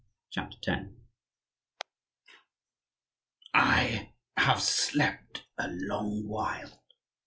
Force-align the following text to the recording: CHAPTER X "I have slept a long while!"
CHAPTER 0.31 0.89
X 1.83 1.85
"I 3.53 4.13
have 4.35 4.59
slept 4.59 5.43
a 5.59 5.67
long 5.67 6.27
while!" 6.27 6.81